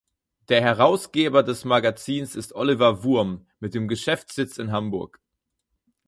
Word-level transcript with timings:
Der 0.49 0.61
Herausgeber 0.63 1.43
des 1.43 1.63
Magazins 1.63 2.33
ist 2.35 2.55
Oliver 2.55 3.03
Wurm 3.03 3.45
mit 3.59 3.75
dem 3.75 3.87
Geschäftssitz 3.87 4.57
in 4.57 4.71
Hamburg. 4.71 5.19